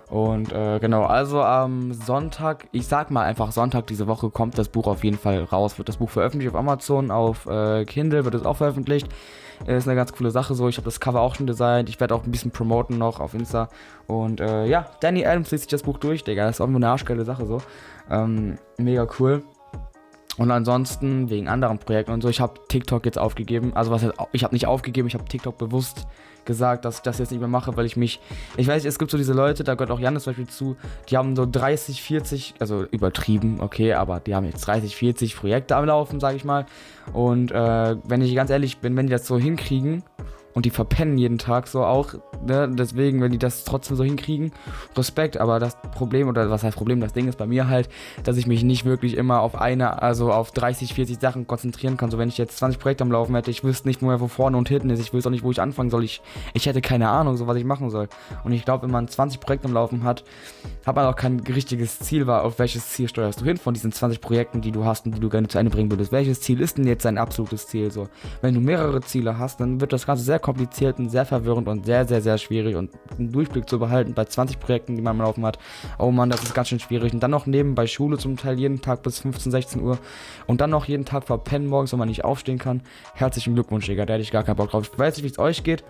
Und 0.09 0.53
äh, 0.53 0.81
genau, 0.81 1.05
also 1.05 1.41
am 1.41 1.93
Sonntag, 1.93 2.67
ich 2.73 2.89
sag 2.89 3.13
mal 3.13 3.23
einfach 3.23 3.53
Sonntag 3.53 3.87
diese 3.87 4.09
Woche 4.09 4.29
kommt 4.31 4.59
das 4.59 4.69
Buch 4.69 4.89
auf 4.89 5.05
jeden 5.05 5.19
Fall 5.19 5.45
raus. 5.45 5.79
Wird 5.79 5.89
das 5.89 5.99
Buch 5.99 6.11
veröffentlicht 6.11 6.53
auf 6.53 6.59
Amazon, 6.59 7.13
auf 7.13 7.47
äh, 7.47 7.85
Kindle 7.85 8.25
wird 8.25 8.35
es 8.35 8.45
auch 8.45 8.57
veröffentlicht. 8.57 9.09
Äh, 9.67 9.77
ist 9.77 9.87
eine 9.87 9.95
ganz 9.95 10.13
coole 10.13 10.33
Sache 10.33 10.55
so. 10.55 10.69
Ich 10.69 10.79
habe 10.79 10.85
das 10.85 10.99
Cover 10.99 11.21
auch 11.21 11.37
schon 11.37 11.47
designt. 11.47 11.89
Ich 11.89 12.01
werde 12.01 12.15
auch 12.17 12.25
ein 12.25 12.31
bisschen 12.33 12.51
promoten 12.51 12.99
noch 12.99 13.21
auf 13.21 13.35
Insta. 13.35 13.69
Und 14.09 14.41
äh, 14.41 14.67
ja, 14.67 14.87
Danny 15.01 15.25
Adams 15.25 15.53
liest 15.53 15.65
sich 15.65 15.71
das 15.71 15.85
Buch 15.85 15.99
durch, 15.99 16.25
Digga. 16.25 16.47
Das 16.47 16.57
ist 16.57 16.61
auch 16.61 16.67
eine 16.67 16.89
arschgeile 16.89 17.25
Sache 17.25 17.47
so. 17.47 17.63
Ähm, 18.11 18.59
mega 18.79 19.07
cool. 19.21 19.45
Und 20.41 20.51
ansonsten 20.51 21.29
wegen 21.29 21.49
anderen 21.49 21.77
Projekten 21.77 22.13
und 22.13 22.23
so, 22.23 22.31
ich 22.31 22.41
habe 22.41 22.55
TikTok 22.67 23.05
jetzt 23.05 23.19
aufgegeben. 23.19 23.73
Also 23.75 23.91
was 23.91 24.07
ich 24.33 24.43
habe 24.43 24.55
nicht 24.55 24.67
aufgegeben, 24.67 25.07
ich 25.07 25.13
habe 25.13 25.27
TikTok 25.27 25.59
bewusst 25.59 26.07
gesagt, 26.47 26.87
dass 26.87 26.97
ich 26.97 27.03
das 27.03 27.19
jetzt 27.19 27.31
nicht 27.31 27.41
mehr 27.41 27.49
mache, 27.49 27.77
weil 27.77 27.85
ich 27.85 27.99
mich. 27.99 28.21
Ich 28.57 28.67
weiß, 28.67 28.87
es 28.87 28.99
gibt 28.99 29.11
so 29.11 29.19
diese 29.19 29.35
Leute, 29.35 29.65
da 29.65 29.75
gehört 29.75 29.91
auch 29.91 30.01
Janis 30.01 30.23
zum 30.23 30.31
Beispiel 30.31 30.49
zu, 30.49 30.77
die 31.11 31.19
haben 31.19 31.37
so 31.37 31.45
30, 31.45 32.01
40, 32.01 32.55
also 32.59 32.85
übertrieben, 32.85 33.61
okay, 33.61 33.93
aber 33.93 34.19
die 34.19 34.35
haben 34.35 34.47
jetzt 34.47 34.67
30, 34.67 34.97
40 34.97 35.37
Projekte 35.37 35.77
am 35.77 35.85
Laufen, 35.85 36.21
sage 36.21 36.37
ich 36.37 36.45
mal. 36.47 36.65
Und 37.13 37.53
äh, 37.53 37.97
wenn 38.03 38.23
ich 38.23 38.35
ganz 38.35 38.49
ehrlich 38.49 38.79
bin, 38.79 38.97
wenn 38.97 39.09
die 39.09 39.13
das 39.13 39.27
so 39.27 39.39
hinkriegen 39.39 40.05
und 40.55 40.67
die 40.67 40.71
verpennen 40.71 41.19
jeden 41.19 41.39
Tag 41.39 41.69
so 41.69 41.85
auch, 41.85 42.15
ne? 42.45 42.69
deswegen, 42.73 43.21
wenn 43.21 43.33
die 43.33 43.39
das 43.39 43.65
trotzdem 43.65 43.97
so 43.97 44.05
hinkriegen, 44.05 44.53
Respekt, 44.97 45.37
aber 45.37 45.59
das 45.59 45.77
Problem, 45.95 46.29
oder 46.29 46.51
was 46.51 46.63
heißt 46.63 46.77
Problem, 46.77 47.01
das 47.01 47.13
Ding 47.13 47.29
ist 47.29 47.39
bei 47.39 47.47
mir 47.47 47.69
halt, 47.69 47.89
dass 48.25 48.37
ich 48.37 48.47
mich 48.47 48.65
nicht 48.65 48.85
wirklich 48.85 49.17
immer 49.17 49.41
auf 49.41 49.55
eine, 49.55 50.03
also 50.03 50.33
auf 50.33 50.51
30, 50.51 50.95
40 50.95 51.21
Sachen 51.21 51.47
konzentrieren 51.47 51.97
kann. 51.97 52.11
So, 52.11 52.19
wenn 52.19 52.29
ich 52.29 52.39
jetzt 52.39 52.59
20 52.59 52.81
Projekte 52.81 53.05
am 53.05 53.13
Laufen 53.13 53.35
hätte, 53.35 53.51
ich 53.51 53.65
wüsste 53.65 53.89
nicht 53.89 54.03
mehr, 54.03 54.21
wo 54.21 54.29
vorne 54.29 54.57
und 54.57 54.69
hinten 54.69 54.91
ist, 54.91 55.01
ich 55.01 55.13
wüsste 55.13 55.29
auch 55.29 55.33
nicht, 55.33 55.45
wo 55.45 55.51
ich 55.51 55.61
anfangen 55.61 55.91
soll, 55.91 56.05
ich, 56.05 56.21
ich 56.55 56.67
hätte 56.67 56.81
keine 56.81 57.09
Ahnung, 57.09 57.37
so 57.37 57.47
was 57.47 57.57
ich 57.57 57.65
machen 57.65 57.91
soll. 57.91 58.09
Und 58.45 58.53
ich 58.53 58.65
glaube, 58.65 58.85
wenn 58.85 58.91
man 58.91 59.09
20 59.09 59.41
Projekte 59.41 59.69
am 59.69 59.75
Laufen 59.75 60.03
hat, 60.05 60.25
hat 60.85 60.97
man 60.97 61.07
auch 61.07 61.17
kein 61.17 61.41
richtiges 61.41 61.99
Ziel, 62.01 62.27
weil 62.27 62.41
auf 62.41 62.59
welches 62.59 62.89
Ziel 62.91 63.09
steuerst 63.09 63.41
du 63.41 63.45
hin 63.45 63.57
von 63.57 63.75
diesen 63.75 63.93
20 63.93 64.21
Projekten, 64.21 64.61
die 64.61 64.73
du 64.73 64.85
hast 64.85 65.07
und 65.07 65.15
die 65.15 65.21
du 65.21 65.29
gerne 65.29 65.49
zu 65.49 65.59
Ende 65.59 65.71
bringen 65.71 65.91
würdest. 65.91 66.13
Welches 66.13 66.41
Ziel 66.41 66.61
ist 66.61 66.79
denn 66.79 66.87
jetzt 66.87 67.05
dein 67.05 67.19
absolutes 67.19 67.67
Ziel? 67.67 67.91
So, 67.91 68.09
wenn 68.41 68.55
du 68.55 68.61
mehrere 68.61 69.01
Ziele 69.01 69.39
hast, 69.39 69.61
dann 69.61 69.81
wird 69.81 69.93
das 69.93 70.07
Ganze 70.07 70.25
sehr 70.25 70.40
kompliziert 70.43 70.99
und 70.99 71.09
sehr 71.09 71.25
verwirrend 71.25 71.69
und 71.69 71.87
sehr, 71.87 72.07
sehr, 72.07 72.21
sehr 72.21 72.39
schwierig 72.39 72.77
und 72.77 72.91
einen 73.19 73.33
Durchblick 73.33 73.69
zu 73.69 73.79
behalten 73.79 74.15
bei 74.15 74.25
20 74.25 74.61
Projekten, 74.61 74.97
die 74.97 75.03
man 75.03 75.17
am 75.17 75.27
Laufen 75.27 75.45
hat. 75.45 75.59
Oh 75.99 76.11
Mann, 76.11 76.31
das 76.31 76.43
ist 76.43 76.55
ganz 76.55 76.69
schön 76.69 76.81
schwierig. 76.81 77.13
Und 77.13 77.21
dann 77.21 77.31
noch 77.31 77.47
nebenbei 77.47 77.87
Schule 77.87 78.19
zum 78.19 78.37
Teil 78.37 78.59
jeden 78.59 78.81
Tag 78.81 79.03
bis 79.03 79.21
15, 79.21 79.53
16 79.53 79.83
Uhr 79.83 79.99
und 80.47 80.61
dann 80.61 80.71
noch 80.71 80.87
jeden 80.87 81.05
Tag 81.05 81.25
verpennen 81.25 81.69
morgens, 81.69 81.93
wenn 81.93 81.99
man 81.99 82.09
nicht 82.09 82.25
aufstehen 82.25 82.59
kann. 82.59 82.83
Herzlichen 83.15 83.55
Glückwunsch, 83.55 83.87
Digga, 83.87 84.07
da 84.07 84.15
hätte 84.15 84.23
ich 84.23 84.31
gar 84.31 84.45
keinen 84.45 84.57
Bock 84.57 84.71
drauf. 84.71 84.91
Ich 84.93 84.99
weiß 84.99 85.17
nicht, 85.17 85.25
wie 85.25 85.31
es 85.31 85.39
euch 85.39 85.65
geht. 85.65 85.85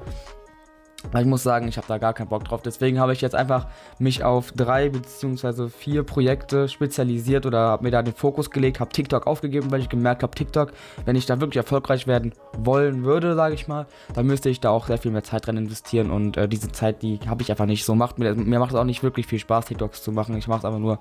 Ich 1.19 1.27
muss 1.27 1.43
sagen, 1.43 1.67
ich 1.67 1.77
habe 1.77 1.87
da 1.89 1.99
gar 1.99 2.13
keinen 2.13 2.29
Bock 2.29 2.45
drauf. 2.45 2.63
Deswegen 2.63 3.01
habe 3.01 3.13
ich 3.13 3.21
jetzt 3.21 3.35
einfach 3.35 3.67
mich 3.99 4.23
auf 4.23 4.53
drei 4.53 4.91
beziehungsweise 4.91 5.69
vier 5.71 6.03
Projekte 6.03 6.69
spezialisiert 6.69 7.47
oder 7.47 7.59
habe 7.59 7.85
mir 7.85 7.91
da 7.91 8.03
den 8.03 8.15
Fokus 8.15 8.51
gelegt, 8.51 8.81
habe 8.81 8.93
TikTok 8.93 9.27
aufgegeben, 9.27 9.71
weil 9.71 9.81
ich 9.81 9.89
gemerkt 9.89 10.23
habe, 10.23 10.35
TikTok, 10.35 10.73
wenn 11.07 11.17
ich 11.17 11.27
da 11.27 11.41
wirklich 11.41 11.57
erfolgreich 11.57 12.07
werden 12.07 12.33
wollen 12.57 13.05
würde, 13.05 13.35
sage 13.35 13.55
ich 13.55 13.67
mal, 13.67 13.87
dann 14.15 14.27
müsste 14.27 14.51
ich 14.51 14.61
da 14.61 14.71
auch 14.71 14.87
sehr 14.87 14.99
viel 14.99 15.11
mehr 15.11 15.25
Zeit 15.25 15.47
dran 15.47 15.57
investieren 15.57 16.11
und 16.11 16.37
äh, 16.37 16.49
diese 16.49 16.71
Zeit, 16.71 17.03
die 17.03 17.19
habe 17.27 17.43
ich 17.43 17.51
einfach 17.51 17.67
nicht. 17.67 17.85
So 17.85 17.95
macht 17.95 18.19
mir, 18.19 18.35
mir 18.35 18.59
macht 18.59 18.73
es 18.73 18.77
auch 18.77 18.85
nicht 18.85 19.03
wirklich 19.03 19.27
viel 19.27 19.39
Spaß, 19.39 19.67
TikToks 19.67 20.03
zu 20.03 20.13
machen. 20.13 20.37
Ich 20.37 20.49
mache 20.49 20.61
es 20.61 20.65
einfach 20.65 20.79
nur 20.79 20.99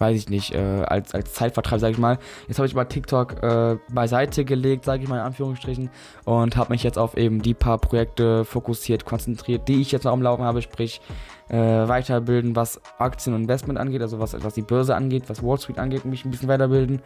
weiß 0.00 0.16
ich 0.16 0.30
nicht, 0.30 0.54
äh, 0.54 0.84
als, 0.86 1.14
als 1.14 1.34
Zeitvertreib, 1.34 1.78
sage 1.78 1.92
ich 1.92 1.98
mal. 1.98 2.18
Jetzt 2.48 2.58
habe 2.58 2.66
ich 2.66 2.74
mal 2.74 2.86
TikTok 2.86 3.42
äh, 3.42 3.76
beiseite 3.92 4.46
gelegt, 4.46 4.86
sage 4.86 5.02
ich 5.02 5.08
mal 5.08 5.16
in 5.16 5.24
Anführungsstrichen, 5.24 5.90
und 6.24 6.56
habe 6.56 6.72
mich 6.72 6.82
jetzt 6.82 6.98
auf 6.98 7.16
eben 7.16 7.42
die 7.42 7.54
paar 7.54 7.78
Projekte 7.78 8.46
fokussiert, 8.46 9.04
konzentriert, 9.04 9.68
die 9.68 9.80
ich 9.82 9.92
jetzt 9.92 10.04
noch 10.04 10.12
am 10.12 10.22
Laufen 10.22 10.44
habe, 10.44 10.62
sprich 10.62 11.02
äh, 11.50 11.56
weiterbilden, 11.56 12.56
was 12.56 12.80
Aktien 12.98 13.34
und 13.34 13.42
Investment 13.42 13.78
angeht, 13.78 14.00
also 14.00 14.18
was, 14.20 14.42
was 14.42 14.54
die 14.54 14.62
Börse 14.62 14.94
angeht, 14.96 15.24
was 15.28 15.42
Wall 15.42 15.58
Street 15.58 15.78
angeht, 15.78 16.06
mich 16.06 16.24
ein 16.24 16.30
bisschen 16.30 16.48
weiterbilden. 16.48 17.02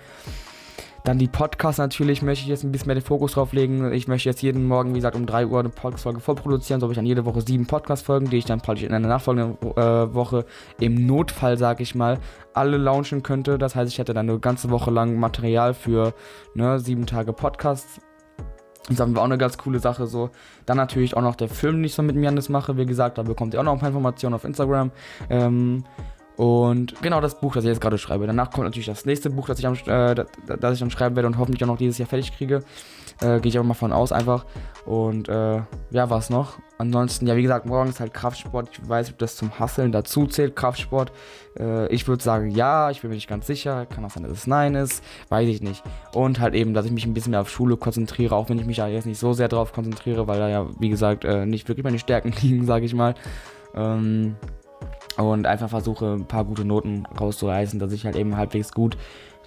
Dann 1.05 1.19
die 1.19 1.29
Podcasts 1.29 1.77
natürlich 1.79 2.23
möchte 2.23 2.45
ich 2.45 2.49
jetzt 2.49 2.65
ein 2.65 2.73
bisschen 2.73 2.87
mehr 2.87 2.95
den 2.95 3.05
Fokus 3.05 3.33
drauf 3.33 3.53
legen. 3.53 3.93
Ich 3.93 4.09
möchte 4.09 4.27
jetzt 4.27 4.41
jeden 4.41 4.67
Morgen, 4.67 4.95
wie 4.95 4.99
gesagt, 4.99 5.17
um 5.17 5.27
3 5.27 5.49
Uhr 5.49 5.61
eine 5.61 5.69
Podcast-Folge 5.69 6.21
vorproduzieren. 6.21 6.81
So 6.81 6.87
habe 6.87 6.95
ich 6.95 6.97
dann 6.97 7.05
jede 7.05 7.27
Woche 7.27 7.43
sieben 7.43 7.67
Podcast-Folgen, 7.67 8.31
die 8.31 8.39
ich 8.39 8.47
dann 8.47 8.63
praktisch 8.63 8.87
in 8.87 8.95
einer 8.95 9.07
nachfolgenden 9.07 9.59
äh, 9.77 10.15
Woche 10.15 10.47
im 10.81 11.07
Notfall, 11.07 11.59
sage 11.59 11.83
ich 11.83 11.95
mal, 11.95 12.21
alle 12.55 12.79
launchen 12.79 13.23
könnte. 13.23 13.59
Das 13.59 13.77
heißt, 13.77 13.93
ich 13.93 13.99
hätte 13.99 14.15
dann 14.15 14.31
eine 14.31 14.39
ganze 14.39 14.71
Woche 14.71 14.91
lang 14.91 15.17
Material 15.17 15.75
für 15.75 16.15
ne, 16.55 16.79
sieben 16.79 17.05
Tage 17.05 17.35
Podcasts. 17.35 18.01
Das 18.89 18.99
war 18.99 19.21
auch 19.21 19.25
eine 19.27 19.37
ganz 19.37 19.59
coole 19.59 19.81
Sache 19.81 20.07
so. 20.07 20.31
Dann 20.65 20.79
natürlich 20.79 21.19
auch 21.19 21.23
noch 21.23 21.37
der 21.37 21.51
Film, 21.51 21.77
den 21.77 21.85
ich 21.85 21.95
so 21.95 22.03
mit 22.03 22.17
mir 22.17 22.33
das 22.33 22.49
mache. 22.49 22.79
Wie 22.79 22.87
gesagt, 22.87 23.19
da 23.19 23.25
bekommt 23.25 23.53
ihr 23.53 23.61
auch 23.61 23.65
noch 23.65 23.75
ein 23.75 23.79
paar 23.79 23.91
Informationen 23.91 24.37
auf 24.37 24.45
Instagram. 24.45 24.91
Ähm, 25.29 25.85
und 26.37 27.01
genau 27.01 27.21
das 27.21 27.41
Buch, 27.41 27.55
das 27.55 27.65
ich 27.65 27.69
jetzt 27.69 27.81
gerade 27.81 27.97
schreibe. 27.97 28.27
Danach 28.27 28.51
kommt 28.51 28.65
natürlich 28.65 28.87
das 28.87 29.05
nächste 29.05 29.31
Buch, 29.31 29.47
das 29.47 29.61
ich, 29.61 29.67
am, 29.67 29.75
äh, 29.75 30.15
das 30.15 30.75
ich 30.75 30.81
dann 30.81 30.91
schreiben 30.91 31.15
werde 31.15 31.29
und 31.29 31.39
hoffentlich 31.39 31.63
auch 31.63 31.69
noch 31.69 31.79
dieses 31.79 31.99
Jahr 31.99 32.09
fertig 32.09 32.37
kriege. 32.37 32.61
Äh, 33.21 33.39
Gehe 33.39 33.51
ich 33.51 33.57
aber 33.57 33.69
mal 33.69 33.75
von 33.75 33.93
aus 33.93 34.11
einfach. 34.11 34.45
Und 34.85 35.29
äh, 35.29 35.63
ja, 35.91 36.11
was 36.11 36.31
noch? 36.31 36.59
Ansonsten, 36.77 37.29
ja, 37.29 37.37
wie 37.37 37.43
gesagt, 37.43 37.67
morgens 37.67 38.01
halt 38.01 38.13
Kraftsport. 38.13 38.69
Ich 38.73 38.89
weiß 38.89 39.13
ob 39.13 39.19
das 39.19 39.37
zum 39.37 39.61
Hasseln 39.61 39.93
dazu 39.93 40.27
zählt, 40.27 40.57
Kraftsport. 40.57 41.13
Äh, 41.57 41.87
ich 41.95 42.09
würde 42.09 42.23
sagen, 42.23 42.51
ja, 42.51 42.91
ich 42.91 43.03
bin 43.03 43.11
mir 43.11 43.15
nicht 43.15 43.29
ganz 43.29 43.47
sicher. 43.47 43.87
Kann 43.87 44.05
auch 44.05 44.11
sein, 44.11 44.25
dass 44.25 44.33
es 44.33 44.47
Nein 44.49 44.75
ist. 44.75 45.05
Weiß 45.29 45.49
ich 45.49 45.63
nicht. 45.63 45.85
Und 46.15 46.41
halt 46.41 46.55
eben, 46.55 46.75
dass 46.75 46.85
ich 46.85 46.93
mich 46.93 47.07
ein 47.07 47.15
bisschen 47.15 47.31
mehr 47.31 47.43
auf 47.43 47.51
Schule 47.51 47.77
konzentriere, 47.77 48.35
auch 48.35 48.49
wenn 48.49 48.59
ich 48.59 48.67
mich 48.67 48.79
ja 48.79 48.89
jetzt 48.89 49.07
nicht 49.07 49.21
so 49.21 49.33
sehr 49.35 49.47
darauf 49.47 49.73
konzentriere, 49.73 50.27
weil 50.27 50.41
da 50.41 50.49
ja, 50.49 50.67
wie 50.81 50.89
gesagt, 50.89 51.25
äh, 51.25 51.47
nicht 51.47 51.69
wirklich 51.69 51.85
meine 51.85 52.01
Stärken 52.01 52.33
liegen, 52.43 52.67
sage 52.67 52.87
ich 52.87 52.95
mal. 52.95 53.15
Ähm, 53.77 54.35
und 55.17 55.47
einfach 55.47 55.69
versuche, 55.69 56.15
ein 56.15 56.27
paar 56.27 56.45
gute 56.45 56.65
Noten 56.65 57.07
rauszureißen, 57.19 57.79
dass 57.79 57.93
ich 57.93 58.05
halt 58.05 58.17
eben 58.17 58.37
halbwegs 58.37 58.73
gut 58.73 58.97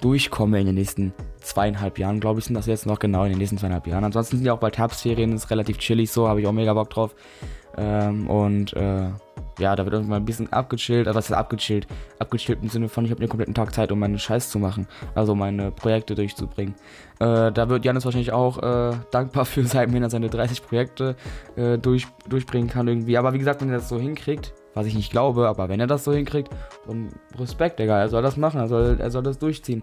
durchkomme 0.02 0.60
in 0.60 0.68
den 0.68 0.76
nächsten 0.76 1.14
zweieinhalb 1.42 1.98
Jahren, 1.98 2.20
glaube 2.20 2.40
ich, 2.40 2.46
sind 2.46 2.56
das 2.56 2.68
jetzt 2.68 2.86
noch 2.86 3.00
genau 3.00 3.24
in 3.24 3.30
den 3.30 3.40
nächsten 3.40 3.58
zweieinhalb 3.58 3.88
Jahren. 3.88 4.04
Ansonsten 4.04 4.38
sind 4.38 4.46
ja 4.46 4.54
auch 4.54 4.60
bald 4.60 4.78
Herbstferien, 4.78 5.34
ist 5.34 5.50
relativ 5.50 5.78
chillig 5.80 6.12
so, 6.12 6.28
habe 6.28 6.42
ich 6.42 6.48
auch 6.48 6.52
mega 6.52 6.74
Bock 6.74 6.90
drauf. 6.90 7.16
Ähm, 7.78 8.28
und 8.30 8.74
äh, 8.74 9.10
ja, 9.60 9.76
da 9.76 9.86
wird 9.86 9.94
irgendwann 9.94 10.22
ein 10.22 10.26
bisschen 10.26 10.52
abgechillt. 10.52 11.08
Also 11.08 11.18
was 11.18 11.30
ist 11.30 11.36
abgechillt? 11.36 11.88
Abgechillt 12.20 12.60
im 12.62 12.70
Sinne 12.70 12.90
von, 12.90 13.06
ich 13.06 13.12
habe 13.12 13.20
den 13.20 13.30
kompletten 13.30 13.54
Tag 13.54 13.74
Zeit, 13.74 13.92
um 13.92 14.00
meinen 14.00 14.20
Scheiß 14.20 14.50
zu 14.50 14.60
machen. 14.60 14.88
Also 15.16 15.36
meine 15.36 15.72
Projekte 15.72 16.16
durchzubringen. 16.16 16.76
Äh, 17.20 17.52
da 17.52 17.70
wird 17.70 17.86
Janis 17.86 18.06
wahrscheinlich 18.06 18.32
auch 18.32 18.58
äh, 18.62 18.96
dankbar 19.12 19.46
für 19.46 19.64
sein, 19.64 19.94
wenn 19.94 20.04
er 20.04 20.10
seine 20.10 20.30
30 20.30 20.64
Projekte 20.64 21.16
äh, 21.56 21.78
durch, 21.78 22.08
durchbringen 22.28 22.70
kann 22.70 22.88
irgendwie. 22.88 23.18
Aber 23.18 23.34
wie 23.34 23.40
gesagt, 23.40 23.62
wenn 23.62 23.70
er 23.70 23.78
das 23.78 23.90
so 23.90 24.00
hinkriegt, 24.00 24.54
was 24.78 24.86
ich 24.86 24.96
nicht 24.96 25.12
glaube, 25.12 25.48
aber 25.48 25.70
wenn 25.70 25.80
er 25.80 25.88
das 25.88 26.04
so 26.04 26.14
hinkriegt, 26.14 26.50
dann 26.86 27.10
Respekt, 27.38 27.80
Digga. 27.80 28.00
Er 28.00 28.10
soll 28.10 28.22
das 28.22 28.38
machen, 28.38 28.60
er 28.60 28.68
soll, 28.68 28.98
er 29.00 29.12
soll 29.12 29.24
das 29.24 29.40
durchziehen. 29.40 29.82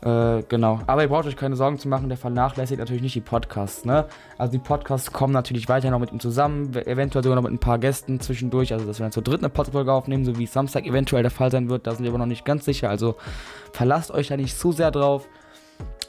Äh, 0.00 0.42
genau. 0.48 0.80
Aber 0.86 1.02
ihr 1.02 1.08
braucht 1.08 1.26
euch 1.26 1.36
keine 1.36 1.56
Sorgen 1.56 1.78
zu 1.78 1.88
machen, 1.88 2.08
der 2.08 2.16
vernachlässigt 2.16 2.78
natürlich 2.78 3.02
nicht 3.02 3.16
die 3.16 3.20
Podcasts, 3.20 3.84
ne? 3.84 4.06
Also 4.36 4.52
die 4.52 4.58
Podcasts 4.58 5.12
kommen 5.12 5.32
natürlich 5.32 5.68
weiter 5.68 5.90
noch 5.90 5.98
mit 5.98 6.12
ihm 6.12 6.20
zusammen, 6.20 6.72
eventuell 6.86 7.24
sogar 7.24 7.34
noch 7.34 7.42
mit 7.42 7.52
ein 7.52 7.58
paar 7.58 7.78
Gästen 7.78 8.20
zwischendurch, 8.20 8.72
also 8.72 8.86
dass 8.86 9.00
wir 9.00 9.04
dann 9.04 9.12
zur 9.12 9.24
dritten 9.24 9.44
Podcast-Folge 9.46 9.92
aufnehmen, 9.92 10.24
so 10.24 10.38
wie 10.38 10.46
Samstag 10.46 10.86
eventuell 10.86 11.22
der 11.22 11.32
Fall 11.32 11.50
sein 11.50 11.68
wird, 11.68 11.86
da 11.86 11.92
sind 11.92 12.04
wir 12.04 12.10
aber 12.10 12.18
noch 12.18 12.26
nicht 12.26 12.44
ganz 12.44 12.64
sicher, 12.64 12.88
also 12.88 13.16
verlasst 13.72 14.12
euch 14.12 14.28
da 14.28 14.36
nicht 14.36 14.56
zu 14.56 14.70
sehr 14.70 14.92
drauf. 14.92 15.26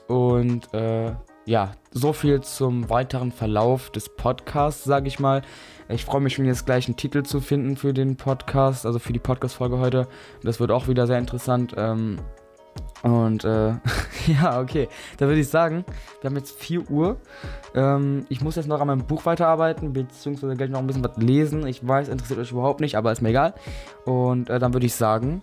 Und 0.08 0.72
äh, 0.74 1.12
ja, 1.50 1.72
so 1.90 2.14
viel 2.14 2.42
zum 2.42 2.92
weiteren 2.92 3.32
Verlauf 3.32 3.90
des 3.90 4.08
Podcasts, 4.10 4.84
sage 4.84 5.08
ich 5.08 5.20
mal. 5.20 5.42
Ich 5.88 6.06
freue 6.06 6.22
mich 6.22 6.36
schon 6.36 6.46
jetzt 6.46 6.68
gleich 6.68 6.86
einen 6.86 6.96
Titel 6.96 7.24
zu 7.24 7.42
finden 7.42 7.76
für 7.76 7.92
den 7.92 8.18
Podcast, 8.18 8.86
also 8.86 9.00
für 9.00 9.14
die 9.14 9.20
Podcast-Folge 9.20 9.80
heute. 9.80 10.08
Das 10.44 10.60
wird 10.60 10.70
auch 10.70 10.88
wieder 10.88 11.08
sehr 11.08 11.18
interessant. 11.18 11.74
Ähm, 11.76 12.18
und 13.02 13.46
äh, 13.46 13.74
ja, 14.28 14.62
okay. 14.62 14.90
Da 15.18 15.26
würde 15.26 15.42
ich 15.42 15.50
sagen, 15.50 15.86
wir 16.22 16.30
haben 16.30 16.38
jetzt 16.38 16.56
4 16.60 16.88
Uhr. 16.92 17.18
Ähm, 17.74 18.28
ich 18.30 18.42
muss 18.42 18.56
jetzt 18.56 18.68
noch 18.68 18.80
an 18.80 18.86
meinem 18.86 19.08
Buch 19.08 19.26
weiterarbeiten, 19.26 19.92
beziehungsweise 19.92 20.56
gleich 20.56 20.70
noch 20.70 20.78
ein 20.78 20.86
bisschen 20.86 21.04
was 21.04 21.18
lesen. 21.18 21.66
Ich 21.66 21.86
weiß, 21.86 22.10
interessiert 22.10 22.38
euch 22.38 22.52
überhaupt 22.52 22.80
nicht, 22.80 22.96
aber 22.96 23.12
ist 23.12 23.24
mir 23.24 23.30
egal. 23.30 23.56
Und 24.06 24.52
äh, 24.52 24.60
dann 24.60 24.74
würde 24.74 24.86
ich 24.86 24.94
sagen, 24.94 25.42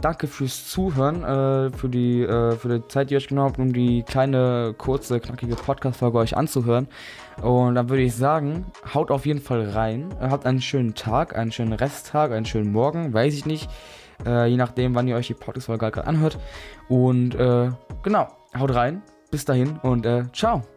danke 0.00 0.26
fürs 0.26 0.68
Zuhören, 0.68 1.22
äh, 1.24 1.70
für, 1.76 1.88
die, 1.88 2.22
äh, 2.22 2.56
für 2.56 2.68
die 2.68 2.88
Zeit, 2.88 3.10
die 3.10 3.14
ihr 3.14 3.18
euch 3.18 3.28
genommen 3.28 3.48
habt, 3.48 3.58
um 3.58 3.72
die 3.72 4.02
kleine, 4.02 4.74
kurze, 4.76 5.20
knackige 5.20 5.56
Podcast-Folge 5.56 6.18
euch 6.18 6.36
anzuhören. 6.36 6.88
Und 7.42 7.74
dann 7.74 7.88
würde 7.88 8.02
ich 8.02 8.14
sagen, 8.14 8.66
haut 8.94 9.10
auf 9.10 9.26
jeden 9.26 9.40
Fall 9.40 9.70
rein. 9.70 10.14
Habt 10.20 10.46
einen 10.46 10.60
schönen 10.60 10.94
Tag, 10.94 11.36
einen 11.36 11.52
schönen 11.52 11.72
Resttag, 11.72 12.32
einen 12.32 12.46
schönen 12.46 12.72
Morgen, 12.72 13.12
weiß 13.12 13.34
ich 13.34 13.46
nicht. 13.46 13.68
Äh, 14.24 14.46
je 14.46 14.56
nachdem, 14.56 14.94
wann 14.94 15.08
ihr 15.08 15.16
euch 15.16 15.26
die 15.26 15.34
Podcast-Folge 15.34 15.90
gerade 15.90 16.06
anhört. 16.06 16.38
Und 16.88 17.34
äh, 17.34 17.70
genau, 18.02 18.28
haut 18.58 18.74
rein. 18.74 19.02
Bis 19.30 19.44
dahin 19.44 19.78
und 19.82 20.06
äh, 20.06 20.24
ciao. 20.32 20.75